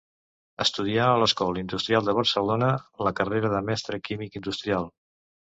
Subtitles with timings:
[0.63, 2.71] Estudià a l'Escola Industrial de Barcelona
[3.09, 4.91] la carrera de Mestre químic industrial.